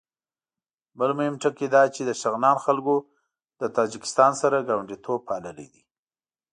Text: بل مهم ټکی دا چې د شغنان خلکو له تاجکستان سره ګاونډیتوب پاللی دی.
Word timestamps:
بل 0.97 1.09
مهم 1.17 1.35
ټکی 1.41 1.67
دا 1.75 1.83
چې 1.95 2.01
د 2.05 2.11
شغنان 2.21 2.57
خلکو 2.65 2.95
له 3.59 3.67
تاجکستان 3.77 4.31
سره 4.41 4.65
ګاونډیتوب 4.67 5.19
پاللی 5.29 5.67
دی. 5.73 5.83